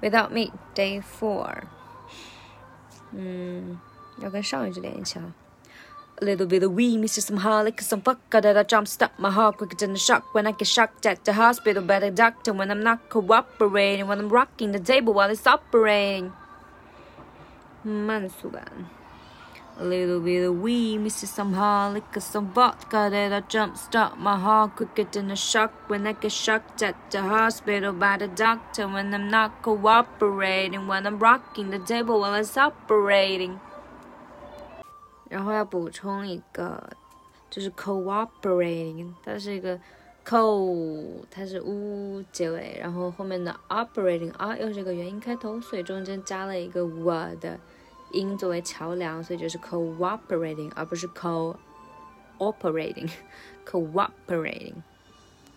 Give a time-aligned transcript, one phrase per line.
[0.00, 1.64] Without me, day four.
[3.12, 3.78] 嗯，
[4.18, 5.34] 要跟上一句连一起啊。
[6.22, 7.20] A little bit of weed, Mr.
[7.20, 10.46] Some harlic, some vodka that I jump start my heart quicker than a shock when
[10.46, 14.28] I get shocked at the hospital by the doctor when I'm not cooperating, when I'm
[14.28, 16.32] rocking the table while it's operating.
[17.82, 18.62] 慢速版。
[19.78, 21.26] A little bit of weed, Mr.
[21.26, 26.06] Some harlic, some vodka that I jump start my heart quicker than a shock when
[26.06, 31.18] I get shocked at the hospital by the doctor when I'm not cooperating, when I'm
[31.18, 33.58] rocking the table while it's operating.
[35.30, 36.90] 然后要补充一个，
[37.48, 39.80] 就是 cooperating，它是一个
[40.26, 47.58] co，它是 u 结尾，然后后面的 operating 啊又是一个元音开头，所以中间加了一个 w 的
[48.15, 51.55] 因作为桥梁，所以就是 cooperating，而不是 co
[52.37, 54.75] operating，cooperating。